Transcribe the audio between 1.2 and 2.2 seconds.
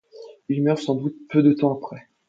peu de temps après.